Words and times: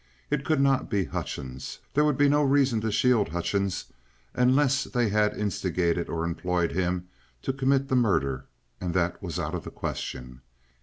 It 0.31 0.43
could 0.43 0.59
not 0.59 0.89
be 0.89 1.05
Hutchings. 1.05 1.77
There 1.93 2.03
would 2.03 2.17
be 2.17 2.27
no 2.27 2.41
reason 2.41 2.81
to 2.81 2.91
shield 2.91 3.29
Hutchings 3.29 3.85
unless 4.33 4.85
they 4.85 5.09
had 5.09 5.37
instigated 5.37 6.09
or 6.09 6.25
employed 6.25 6.71
him 6.71 7.07
to 7.43 7.53
commit 7.53 7.87
the 7.87 7.95
murder, 7.95 8.45
and 8.79 8.95
that 8.95 9.21
was 9.21 9.37
out 9.37 9.53
of 9.53 9.63
the 9.63 9.69
question. 9.69 10.41